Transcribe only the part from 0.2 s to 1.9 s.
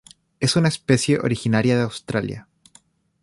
Es una especie originaria de